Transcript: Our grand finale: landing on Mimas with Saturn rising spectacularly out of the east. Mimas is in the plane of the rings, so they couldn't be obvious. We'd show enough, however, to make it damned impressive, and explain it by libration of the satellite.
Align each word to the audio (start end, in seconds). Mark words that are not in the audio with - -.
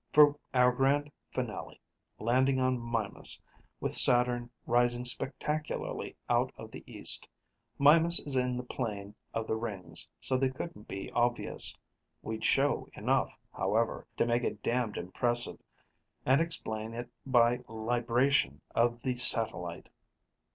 Our 0.51 0.71
grand 0.71 1.11
finale: 1.31 1.79
landing 2.17 2.59
on 2.59 2.81
Mimas 2.83 3.39
with 3.79 3.93
Saturn 3.93 4.49
rising 4.65 5.05
spectacularly 5.05 6.15
out 6.27 6.51
of 6.57 6.71
the 6.71 6.83
east. 6.91 7.27
Mimas 7.77 8.19
is 8.21 8.35
in 8.35 8.57
the 8.57 8.63
plane 8.63 9.13
of 9.31 9.45
the 9.45 9.55
rings, 9.55 10.09
so 10.19 10.37
they 10.37 10.49
couldn't 10.49 10.87
be 10.87 11.11
obvious. 11.11 11.77
We'd 12.23 12.43
show 12.43 12.89
enough, 12.95 13.31
however, 13.53 14.07
to 14.17 14.25
make 14.25 14.41
it 14.43 14.63
damned 14.63 14.97
impressive, 14.97 15.59
and 16.25 16.41
explain 16.41 16.95
it 16.95 17.11
by 17.23 17.59
libration 17.67 18.59
of 18.73 19.03
the 19.03 19.17
satellite. 19.17 19.87